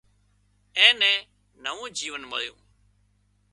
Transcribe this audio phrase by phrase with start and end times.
[0.79, 1.19] اين نين
[1.63, 2.59] نوون جيونَ مۯيُون